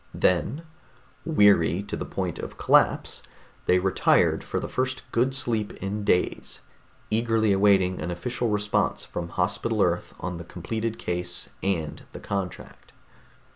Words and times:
Then, 0.15 0.63
weary 1.25 1.83
to 1.83 1.95
the 1.95 2.07
point 2.07 2.39
of 2.39 2.57
collapse, 2.57 3.21
they 3.67 3.77
retired 3.77 4.43
for 4.43 4.59
the 4.59 4.67
first 4.67 5.03
good 5.11 5.35
sleep 5.35 5.73
in 5.73 6.03
days, 6.03 6.61
eagerly 7.11 7.53
awaiting 7.53 8.01
an 8.01 8.09
official 8.09 8.49
response 8.49 9.03
from 9.05 9.29
Hospital 9.29 9.79
Earth 9.79 10.15
on 10.19 10.37
the 10.37 10.43
completed 10.43 10.97
case 10.97 11.49
and 11.61 12.01
the 12.13 12.19
contract. 12.19 12.93